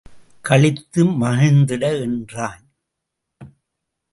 களித்து 0.45 1.01
மகிழ்ந்திட 1.19 1.83
என்றான். 2.01 2.63